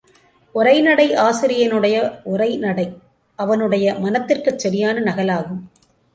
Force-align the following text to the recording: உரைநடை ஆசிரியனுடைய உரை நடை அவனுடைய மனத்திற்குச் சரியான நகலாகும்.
உரைநடை 0.55 1.15
ஆசிரியனுடைய 1.15 1.97
உரை 2.23 2.57
நடை 2.57 2.97
அவனுடைய 3.35 3.93
மனத்திற்குச் 3.93 4.59
சரியான 4.59 4.99
நகலாகும். 4.99 5.63